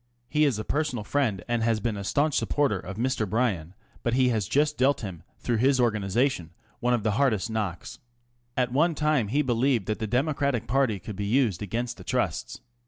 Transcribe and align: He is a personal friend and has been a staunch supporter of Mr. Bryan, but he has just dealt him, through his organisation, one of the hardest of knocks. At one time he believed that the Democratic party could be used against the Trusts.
He 0.27 0.45
is 0.45 0.57
a 0.57 0.63
personal 0.63 1.03
friend 1.03 1.43
and 1.47 1.61
has 1.61 1.79
been 1.79 1.95
a 1.95 2.03
staunch 2.03 2.33
supporter 2.35 2.79
of 2.79 2.97
Mr. 2.97 3.29
Bryan, 3.29 3.75
but 4.01 4.15
he 4.15 4.29
has 4.29 4.47
just 4.47 4.75
dealt 4.75 5.01
him, 5.01 5.21
through 5.37 5.57
his 5.57 5.79
organisation, 5.79 6.49
one 6.79 6.95
of 6.95 7.03
the 7.03 7.11
hardest 7.21 7.49
of 7.49 7.53
knocks. 7.53 7.99
At 8.57 8.73
one 8.73 8.95
time 8.95 9.27
he 9.27 9.43
believed 9.43 9.85
that 9.85 9.99
the 9.99 10.07
Democratic 10.07 10.65
party 10.65 10.97
could 10.97 11.15
be 11.15 11.27
used 11.27 11.61
against 11.61 11.97
the 11.97 12.03
Trusts. 12.03 12.61